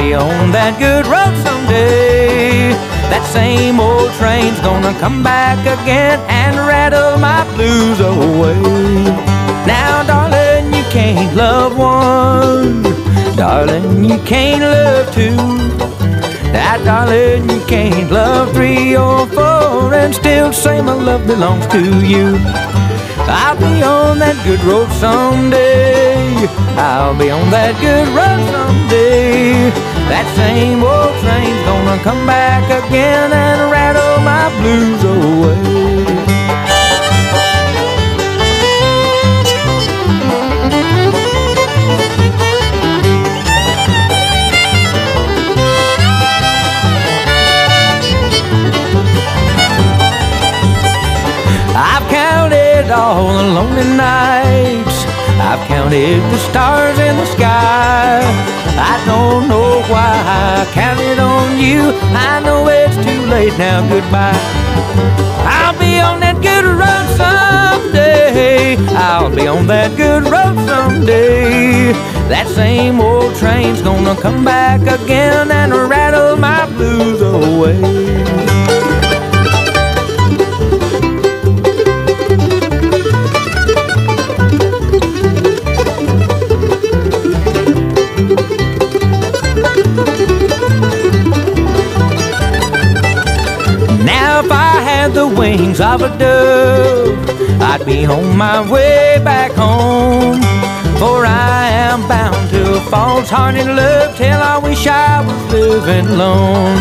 [0.00, 2.72] be on that good road someday.
[3.12, 8.56] That same old train's gonna come back again and rattle my blues away.
[9.68, 12.82] Now, darling, you can't love one.
[13.36, 15.36] Darling, you can't love two.
[16.54, 21.82] That darling, you can't love three or four and still say my love belongs to
[22.12, 22.28] you.
[23.28, 26.24] I'll be on that good road someday.
[26.88, 29.09] I'll be on that good road someday.
[30.10, 35.54] That same old train's gonna come back again and rattle my blues away.
[51.72, 55.06] I've counted all the lonely nights.
[55.38, 58.59] I've counted the stars in the sky.
[58.80, 61.92] I don't know why I counted on you.
[62.16, 63.86] I know it's too late now.
[63.88, 64.40] Goodbye.
[65.44, 68.76] I'll be on that good road someday.
[68.96, 71.92] I'll be on that good road someday.
[72.28, 78.19] That same old train's gonna come back again and rattle my blues away.
[95.80, 100.40] Wings of a dove, I'd be on my way back home.
[100.98, 106.78] For I am bound to a false-hearted love till I wish I was living alone.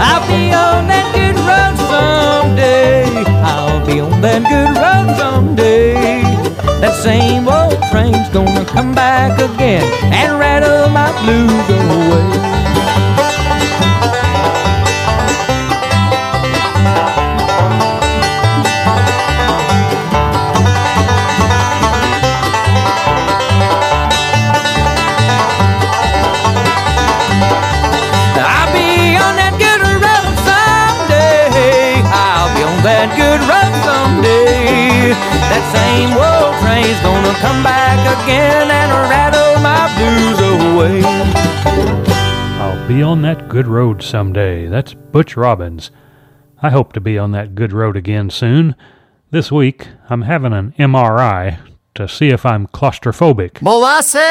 [0.00, 3.04] I'll be on that good road someday.
[3.42, 6.22] I'll be on that good road someday.
[6.80, 12.67] That same old train's gonna come back again and rattle my blues away.
[35.58, 41.02] That same old train's gonna come back again and rattle my blues away.
[42.60, 44.68] I'll be on that good road someday.
[44.68, 45.90] That's Butch Robbins.
[46.62, 48.76] I hope to be on that good road again soon.
[49.32, 51.58] This week, I'm having an MRI
[51.96, 53.60] to see if I'm claustrophobic.
[53.60, 54.22] Molasses!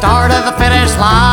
[0.00, 1.29] Start of the finish line.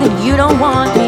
[0.00, 0.96] That you don't want.
[0.96, 1.03] me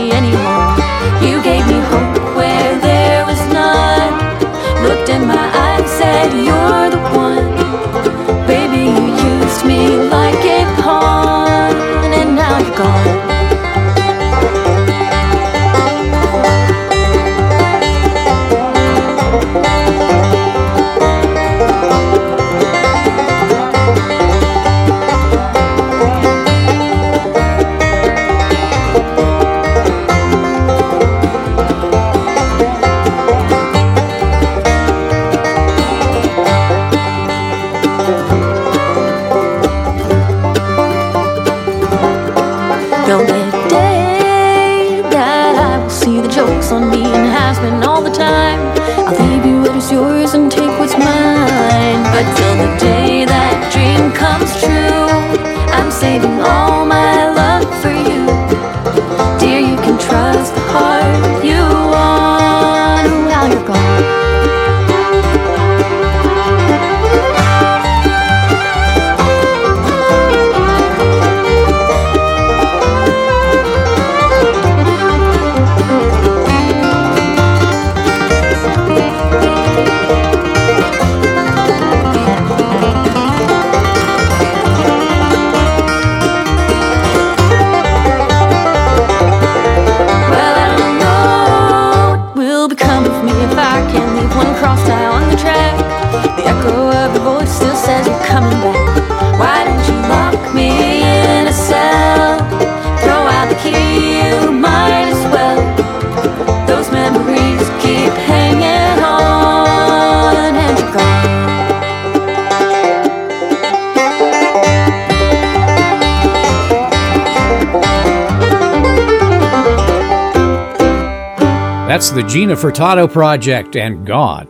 [122.16, 124.48] the Gina Furtado Project and God.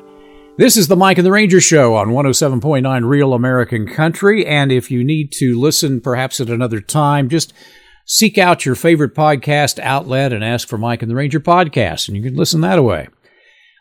[0.56, 4.46] This is the Mike and the Ranger show on 107.9 Real American Country.
[4.46, 7.52] And if you need to listen perhaps at another time, just
[8.04, 12.16] seek out your favorite podcast outlet and ask for Mike and the Ranger podcast, and
[12.16, 13.08] you can listen that away.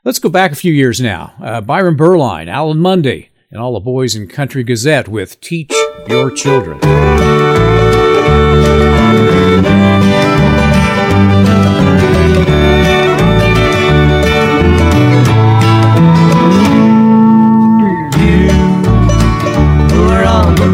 [0.04, 1.36] Let's go back a few years now.
[1.40, 5.72] Uh, Byron Berline, Alan Munde, and all the boys in Country Gazette with Teach
[6.08, 6.80] Your Children.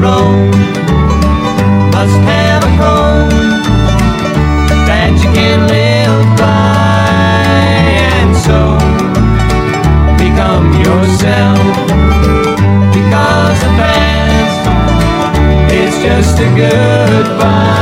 [0.02, 0.50] roam.
[1.94, 3.30] Must have a home
[4.90, 7.46] that you can live by,
[8.20, 8.60] and so
[10.18, 11.66] become yourself.
[12.96, 14.64] Because the past
[15.72, 17.81] is just a goodbye.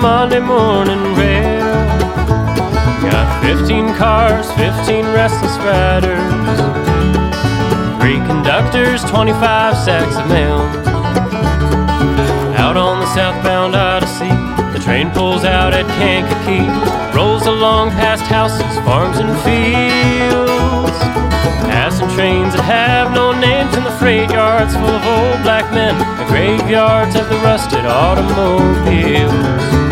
[0.00, 1.74] Monday morning rail.
[3.02, 6.20] Got 15 cars, 15 restless riders.
[8.00, 10.60] Three conductors, 25 sacks of mail.
[12.56, 14.28] Out on the southbound Odyssey,
[14.72, 16.68] the train pulls out at Kankakee,
[17.16, 20.96] rolls along past houses, farms, and fields.
[21.66, 25.98] Passing trains that have no names in the freight yards full of old black men,
[26.18, 29.87] the graveyards of the rusted automobiles.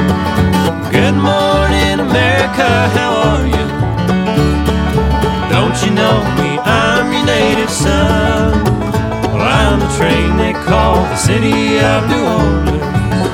[0.96, 3.66] Good morning, America, how are you?
[5.52, 6.58] Don't you know me?
[6.58, 8.64] I'm your native son.
[9.34, 13.28] Well, I'm the train they call the city of New Orleans.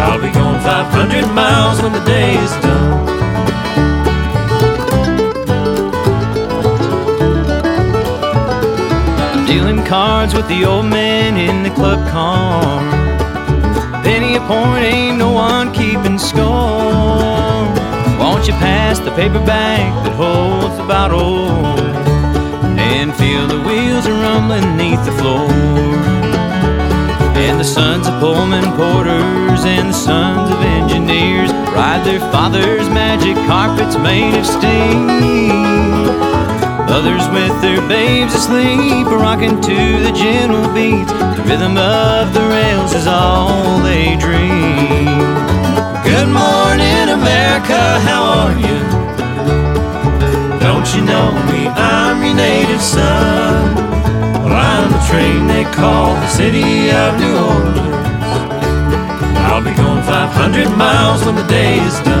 [0.00, 3.06] I'll be going 500 miles when the day is done.
[9.46, 13.03] Dealing cards with the old men in the club car.
[14.04, 17.64] Penny a point, ain't no one keeping score.
[18.20, 21.48] Won't you pass the paper bag that holds the bottle
[22.78, 25.48] and feel the wheels are rumbling neath the floor?
[27.44, 33.36] And the sons of Pullman porters and the sons of engineers ride their father's magic
[33.46, 35.64] carpets made of steel.
[36.88, 41.10] Others with their babes asleep, rocking to the gentle beats.
[41.12, 45.18] The rhythm of the rails is all they dream.
[46.04, 48.78] Good morning, America, how are you?
[50.60, 51.66] Don't you know me?
[51.68, 53.74] I'm your native son.
[54.44, 57.94] Well, I'm the train they call the city of New Orleans.
[59.48, 62.13] I'll be going 500 miles when the day is done.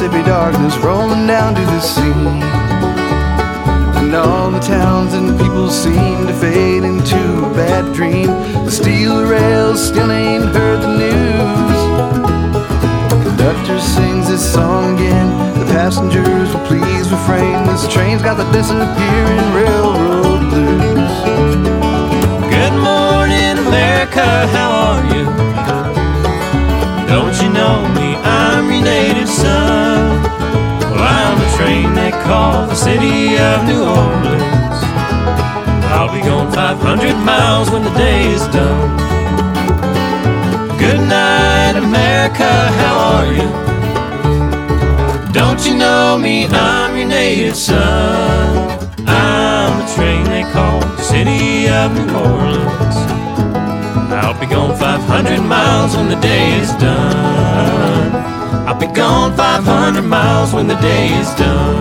[0.00, 2.00] Mississippi darkness, rolling down to the sea.
[4.00, 8.28] And all the towns and people seem to fade into a bad dream.
[8.64, 11.80] The steel rails still ain't heard the news.
[13.12, 15.58] The conductor sings this song again.
[15.58, 17.66] The passengers will please refrain.
[17.66, 21.12] This train's got the disappearing railroad blues.
[22.48, 24.24] Good morning, America,
[24.56, 25.26] how are you?
[27.06, 28.16] Don't you know me?
[28.24, 28.82] I'm your
[32.90, 34.78] city of New Orleans.
[35.94, 38.90] I'll be going 500 miles when the day is done.
[40.84, 43.48] Good night, America, how are you?
[45.38, 46.46] Don't you know me?
[46.46, 48.56] I'm your native son.
[49.06, 52.96] I'm the train they call the city of New Orleans.
[54.20, 58.10] I'll be gone 500 miles when the day is done.
[58.66, 61.79] I'll be gone 500 miles when the day is done.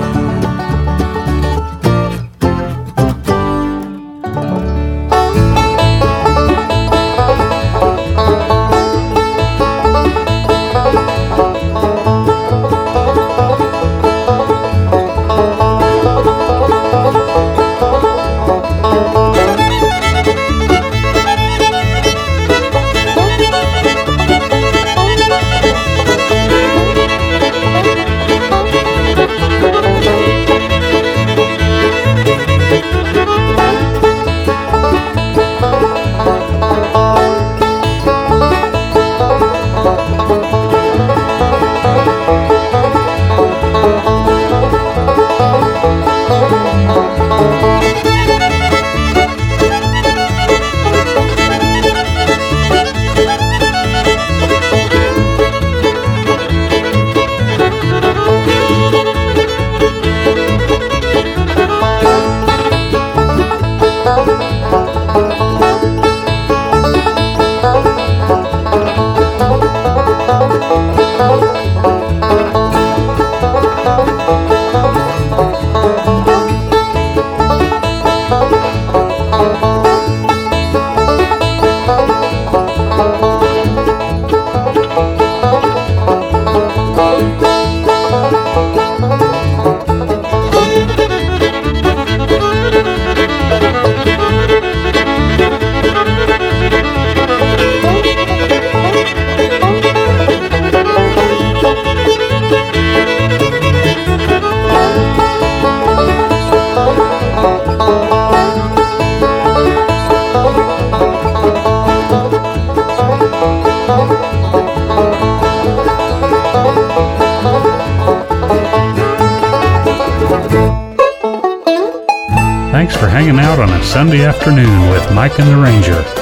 [122.99, 126.18] For hanging out on a Sunday afternoon with Mike and the Ranger.